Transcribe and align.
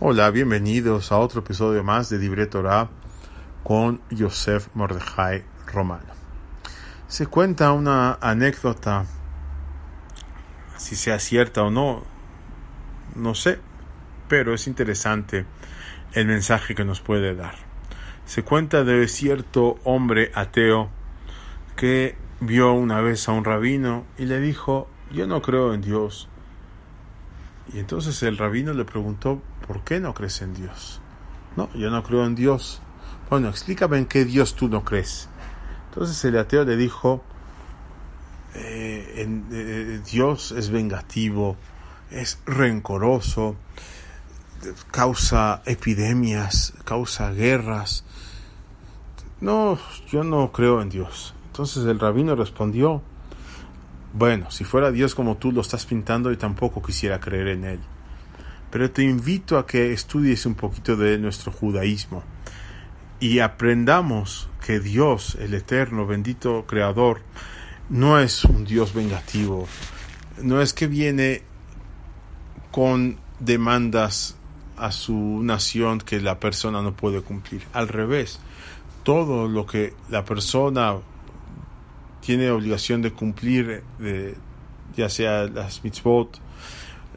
Hola, 0.00 0.32
bienvenidos 0.32 1.12
a 1.12 1.18
otro 1.18 1.42
episodio 1.42 1.84
más 1.84 2.10
de 2.10 2.18
Dibre 2.18 2.46
Torah 2.48 2.90
con 3.62 4.02
Yosef 4.10 4.66
Mordejai 4.74 5.44
Romano. 5.72 6.12
Se 7.06 7.28
cuenta 7.28 7.70
una 7.70 8.18
anécdota, 8.20 9.06
si 10.76 10.96
sea 10.96 11.20
cierta 11.20 11.62
o 11.62 11.70
no, 11.70 12.02
no 13.14 13.36
sé, 13.36 13.60
pero 14.26 14.52
es 14.52 14.66
interesante 14.66 15.46
el 16.12 16.26
mensaje 16.26 16.74
que 16.74 16.84
nos 16.84 17.00
puede 17.00 17.36
dar. 17.36 17.54
Se 18.26 18.42
cuenta 18.42 18.82
de 18.82 19.06
cierto 19.06 19.78
hombre 19.84 20.32
ateo 20.34 20.90
que 21.76 22.16
vio 22.40 22.72
una 22.72 23.00
vez 23.00 23.28
a 23.28 23.32
un 23.32 23.44
rabino 23.44 24.04
y 24.18 24.24
le 24.24 24.40
dijo, 24.40 24.88
yo 25.12 25.28
no 25.28 25.40
creo 25.40 25.72
en 25.72 25.82
Dios. 25.82 26.28
Y 27.72 27.78
entonces 27.78 28.20
el 28.24 28.36
rabino 28.36 28.74
le 28.74 28.84
preguntó, 28.84 29.40
¿por 29.66 29.82
qué 29.82 30.00
no 30.00 30.14
crees 30.14 30.42
en 30.42 30.54
Dios? 30.54 31.00
No, 31.56 31.72
yo 31.74 31.90
no 31.90 32.02
creo 32.02 32.24
en 32.24 32.34
Dios. 32.34 32.80
Bueno, 33.30 33.48
explícame 33.48 33.98
en 33.98 34.06
qué 34.06 34.24
Dios 34.24 34.54
tú 34.54 34.68
no 34.68 34.84
crees. 34.84 35.28
Entonces 35.88 36.24
el 36.24 36.36
ateo 36.38 36.64
le 36.64 36.76
dijo, 36.76 37.22
eh, 38.54 39.14
en, 39.16 39.46
eh, 39.52 40.00
Dios 40.10 40.52
es 40.52 40.70
vengativo, 40.70 41.56
es 42.10 42.38
rencoroso, 42.46 43.56
causa 44.90 45.62
epidemias, 45.66 46.74
causa 46.84 47.30
guerras. 47.30 48.04
No, 49.40 49.78
yo 50.10 50.24
no 50.24 50.52
creo 50.52 50.80
en 50.82 50.90
Dios. 50.90 51.34
Entonces 51.46 51.84
el 51.84 52.00
rabino 52.00 52.34
respondió, 52.34 53.02
bueno, 54.12 54.50
si 54.50 54.64
fuera 54.64 54.90
Dios 54.90 55.14
como 55.14 55.36
tú 55.36 55.52
lo 55.52 55.60
estás 55.60 55.86
pintando, 55.86 56.30
yo 56.30 56.38
tampoco 56.38 56.82
quisiera 56.82 57.20
creer 57.20 57.48
en 57.48 57.64
Él. 57.64 57.80
Pero 58.74 58.90
te 58.90 59.04
invito 59.04 59.56
a 59.56 59.68
que 59.68 59.92
estudies 59.92 60.46
un 60.46 60.56
poquito 60.56 60.96
de 60.96 61.16
nuestro 61.16 61.52
judaísmo 61.52 62.24
y 63.20 63.38
aprendamos 63.38 64.48
que 64.66 64.80
Dios, 64.80 65.36
el 65.40 65.54
eterno, 65.54 66.08
bendito 66.08 66.66
Creador, 66.66 67.20
no 67.88 68.18
es 68.18 68.44
un 68.44 68.64
Dios 68.64 68.92
vengativo, 68.92 69.68
no 70.42 70.60
es 70.60 70.74
que 70.74 70.88
viene 70.88 71.42
con 72.72 73.16
demandas 73.38 74.34
a 74.76 74.90
su 74.90 75.40
nación 75.44 76.00
que 76.00 76.20
la 76.20 76.40
persona 76.40 76.82
no 76.82 76.96
puede 76.96 77.20
cumplir. 77.20 77.62
Al 77.74 77.86
revés, 77.86 78.40
todo 79.04 79.46
lo 79.46 79.66
que 79.66 79.94
la 80.10 80.24
persona 80.24 80.96
tiene 82.22 82.50
obligación 82.50 83.02
de 83.02 83.12
cumplir, 83.12 83.84
de, 84.00 84.34
ya 84.96 85.08
sea 85.08 85.44
las 85.44 85.84
mitzvot, 85.84 86.40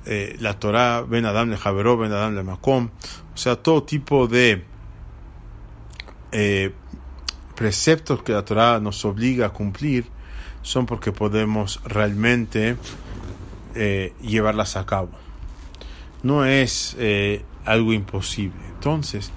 eh, 0.06 0.36
la 0.40 0.59
Torah, 0.59 1.02
Ben 1.02 1.26
Adam 1.26 1.50
le 1.50 1.58
Javeró, 1.58 1.98
Ben 1.98 2.12
Adam 2.12 2.36
le 2.36 2.44
Makom, 2.44 2.90
o 3.34 3.38
sea, 3.38 3.56
todo 3.56 3.84
tipo 3.84 4.28
de 4.28 4.64
eh, 6.31 6.73
preceptos 7.56 8.23
que 8.23 8.34
la 8.34 8.45
Torah 8.45 8.80
nos 8.80 9.04
obliga 9.06 9.48
a 9.48 9.50
cumplir 9.50 10.06
son 10.62 10.86
porque 10.86 11.12
podemos 11.12 11.81
realmente 11.86 12.78
eh, 13.76 14.14
llevarlas 14.22 14.76
a 14.78 14.86
cabo. 14.86 15.12
No 16.23 16.45
es 16.45 16.98
algo 17.64 17.94
imposible. 17.94 18.59
Entonces, 18.73 19.32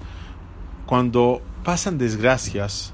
cuando 0.85 1.41
pasan 1.63 1.97
desgracias, 1.97 2.93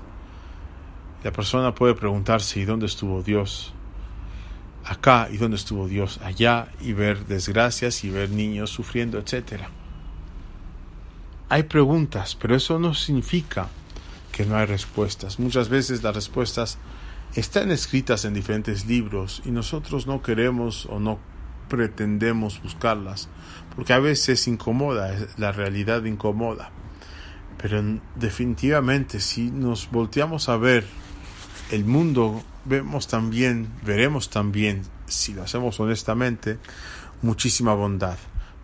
la 1.23 1.31
persona 1.31 1.73
puede 1.73 1.95
preguntarse, 1.95 2.59
¿y 2.59 2.65
dónde 2.65 2.85
estuvo 2.85 3.23
Dios? 3.23 3.73
Acá, 4.87 5.27
¿y 5.29 5.35
dónde 5.35 5.57
estuvo 5.57 5.87
Dios? 5.87 6.19
Allá, 6.23 6.69
y 6.79 6.93
ver 6.93 7.25
desgracias 7.25 8.05
y 8.05 8.09
ver 8.09 8.29
niños 8.29 8.69
sufriendo, 8.69 9.17
etc. 9.17 9.63
Hay 11.49 11.63
preguntas, 11.63 12.37
pero 12.39 12.55
eso 12.55 12.79
no 12.79 12.93
significa 12.93 13.67
que 14.31 14.45
no 14.45 14.55
hay 14.55 14.65
respuestas. 14.65 15.39
Muchas 15.39 15.67
veces 15.67 16.03
las 16.03 16.15
respuestas 16.15 16.77
están 17.35 17.69
escritas 17.71 18.23
en 18.23 18.33
diferentes 18.33 18.85
libros 18.85 19.41
y 19.45 19.51
nosotros 19.51 20.07
no 20.07 20.21
queremos 20.21 20.85
o 20.85 21.01
no 21.01 21.19
pretendemos 21.67 22.61
buscarlas, 22.63 23.27
porque 23.75 23.91
a 23.91 23.99
veces 23.99 24.47
incomoda, 24.47 25.13
la 25.35 25.51
realidad 25.51 26.05
incomoda. 26.05 26.71
Pero 27.61 27.83
definitivamente 28.15 29.19
si 29.19 29.51
nos 29.51 29.91
volteamos 29.91 30.47
a 30.47 30.55
ver 30.55 30.85
el 31.71 31.85
mundo 31.85 32.43
vemos 32.65 33.07
también, 33.07 33.69
veremos 33.83 34.29
también, 34.29 34.83
si 35.07 35.33
lo 35.33 35.43
hacemos 35.43 35.79
honestamente, 35.79 36.57
muchísima 37.21 37.73
bondad. 37.73 38.17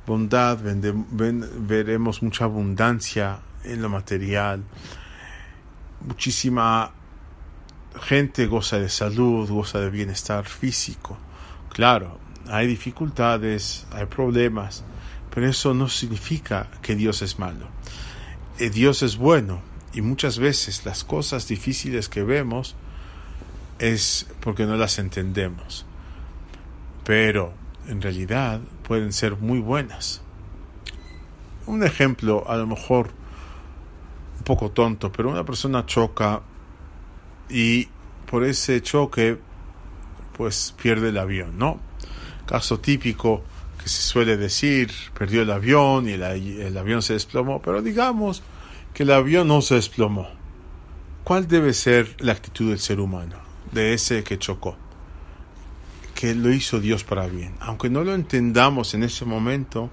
Bondad, 0.05 0.59
veremos 0.61 2.21
mucha 2.21 2.45
abundancia 2.45 3.39
en 3.63 3.81
lo 3.81 3.89
material, 3.89 4.63
muchísima 6.05 6.91
gente 8.01 8.47
goza 8.47 8.79
de 8.79 8.89
salud, 8.89 9.49
goza 9.49 9.79
de 9.79 9.89
bienestar 9.89 10.45
físico. 10.45 11.17
Claro, 11.71 12.19
hay 12.49 12.67
dificultades, 12.67 13.87
hay 13.91 14.05
problemas, 14.05 14.83
pero 15.33 15.47
eso 15.47 15.73
no 15.73 15.87
significa 15.87 16.67
que 16.81 16.95
Dios 16.95 17.21
es 17.21 17.39
malo. 17.39 17.67
Eh, 18.59 18.69
Dios 18.69 19.01
es 19.03 19.17
bueno 19.17 19.61
y 19.93 20.01
muchas 20.01 20.37
veces 20.37 20.85
las 20.85 21.03
cosas 21.03 21.47
difíciles 21.47 22.09
que 22.09 22.23
vemos 22.23 22.75
es 23.79 24.27
porque 24.39 24.65
no 24.65 24.75
las 24.75 24.99
entendemos. 24.99 25.85
Pero 27.03 27.53
en 27.87 28.01
realidad 28.01 28.61
pueden 28.87 29.13
ser 29.13 29.37
muy 29.37 29.59
buenas. 29.59 30.21
Un 31.65 31.83
ejemplo, 31.83 32.43
a 32.47 32.57
lo 32.57 32.67
mejor 32.67 33.11
un 34.37 34.43
poco 34.43 34.71
tonto, 34.71 35.11
pero 35.11 35.29
una 35.29 35.45
persona 35.45 35.85
choca 35.85 36.41
y 37.49 37.87
por 38.29 38.43
ese 38.43 38.81
choque 38.81 39.37
pues 40.35 40.73
pierde 40.81 41.09
el 41.09 41.17
avión, 41.17 41.57
¿no? 41.57 41.79
Caso 42.45 42.79
típico 42.79 43.43
que 43.81 43.87
se 43.87 44.01
suele 44.01 44.37
decir, 44.37 44.91
perdió 45.13 45.41
el 45.41 45.51
avión 45.51 46.07
y 46.07 46.13
el, 46.13 46.77
avión 46.77 47.01
se 47.01 47.13
desplomó, 47.13 47.61
pero 47.61 47.81
digamos 47.81 48.41
que 48.93 49.03
el 49.03 49.11
avión 49.11 49.47
no 49.47 49.61
se 49.61 49.75
desplomó. 49.75 50.29
¿Cuál 51.23 51.47
debe 51.47 51.73
ser 51.73 52.15
la 52.19 52.31
actitud 52.31 52.69
del 52.69 52.79
ser 52.79 52.99
humano? 52.99 53.42
De 53.73 53.93
ese 53.93 54.23
que 54.23 54.37
chocó, 54.37 54.75
que 56.15 56.35
lo 56.35 56.51
hizo 56.51 56.79
Dios 56.79 57.03
para 57.03 57.27
bien. 57.27 57.55
Aunque 57.59 57.89
no 57.89 58.03
lo 58.03 58.13
entendamos 58.13 58.93
en 58.93 59.03
ese 59.03 59.25
momento, 59.25 59.89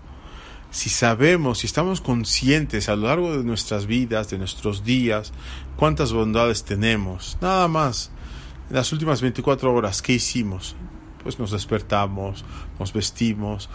si 0.70 0.88
sabemos, 0.90 1.58
si 1.58 1.66
estamos 1.66 2.00
conscientes 2.00 2.88
a 2.88 2.96
lo 2.96 3.08
largo 3.08 3.36
de 3.36 3.44
nuestras 3.44 3.86
vidas, 3.86 4.30
de 4.30 4.38
nuestros 4.38 4.84
días, 4.84 5.32
cuántas 5.76 6.12
bondades 6.12 6.64
tenemos, 6.64 7.38
nada 7.40 7.66
más, 7.68 8.10
en 8.68 8.76
las 8.76 8.92
últimas 8.92 9.20
24 9.20 9.72
horas, 9.72 10.00
¿qué 10.02 10.12
hicimos? 10.12 10.76
Pues 11.22 11.38
nos 11.38 11.50
despertamos, 11.50 12.44
nos 12.78 12.92
vestimos, 12.92 13.68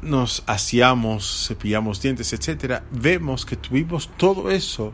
nos 0.00 0.44
aseamos, 0.46 1.46
cepillamos 1.48 2.00
dientes, 2.00 2.32
etcétera, 2.32 2.84
vemos 2.92 3.44
que 3.44 3.56
tuvimos 3.56 4.10
todo 4.16 4.50
eso, 4.50 4.92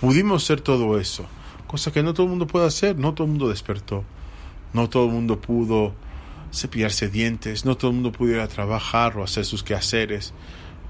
pudimos 0.00 0.44
ser 0.44 0.60
todo 0.60 0.98
eso 0.98 1.26
cosa 1.72 1.90
que 1.90 2.02
no 2.02 2.12
todo 2.12 2.24
el 2.24 2.30
mundo 2.30 2.46
puede 2.46 2.66
hacer, 2.66 2.98
no 2.98 3.14
todo 3.14 3.24
el 3.24 3.30
mundo 3.30 3.48
despertó, 3.48 4.04
no 4.74 4.90
todo 4.90 5.06
el 5.06 5.12
mundo 5.12 5.40
pudo 5.40 5.94
cepillarse 6.52 7.08
dientes, 7.08 7.64
no 7.64 7.78
todo 7.78 7.92
el 7.92 7.94
mundo 7.94 8.12
pudiera 8.12 8.46
trabajar 8.46 9.16
o 9.16 9.24
hacer 9.24 9.46
sus 9.46 9.62
quehaceres 9.62 10.34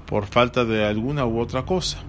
por 0.05 0.25
falta 0.25 0.65
de 0.65 0.85
alguna 0.85 1.25
u 1.25 1.39
otra 1.39 1.63
cosa. 1.63 1.99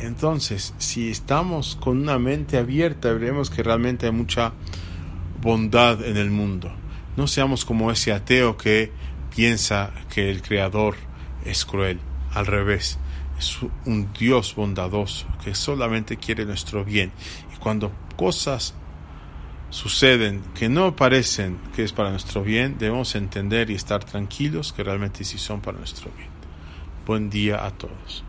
Entonces, 0.00 0.74
si 0.78 1.10
estamos 1.10 1.76
con 1.76 1.96
una 1.96 2.18
mente 2.18 2.58
abierta, 2.58 3.12
veremos 3.12 3.50
que 3.50 3.62
realmente 3.62 4.06
hay 4.06 4.12
mucha 4.12 4.52
bondad 5.40 6.04
en 6.04 6.16
el 6.16 6.32
mundo. 6.32 6.72
No 7.16 7.28
seamos 7.28 7.64
como 7.64 7.92
ese 7.92 8.12
ateo 8.12 8.56
que 8.56 8.90
piensa 9.32 9.92
que 10.12 10.28
el 10.28 10.42
Creador 10.42 10.96
es 11.44 11.64
cruel. 11.64 12.00
Al 12.34 12.46
revés, 12.46 12.98
es 13.38 13.58
un 13.86 14.12
Dios 14.12 14.54
bondadoso 14.54 15.26
que 15.42 15.54
solamente 15.54 16.16
quiere 16.16 16.44
nuestro 16.44 16.84
bien. 16.84 17.12
Y 17.54 17.58
cuando 17.58 17.92
cosas 18.16 18.74
suceden 19.70 20.42
que 20.54 20.68
no 20.68 20.96
parecen 20.96 21.58
que 21.74 21.84
es 21.84 21.92
para 21.92 22.10
nuestro 22.10 22.42
bien, 22.42 22.76
debemos 22.78 23.14
entender 23.14 23.70
y 23.70 23.74
estar 23.74 24.04
tranquilos 24.04 24.72
que 24.72 24.82
realmente 24.82 25.24
sí 25.24 25.38
son 25.38 25.60
para 25.60 25.78
nuestro 25.78 26.10
bien. 26.16 26.30
Buen 27.06 27.30
día 27.30 27.64
a 27.64 27.70
todos. 27.70 28.24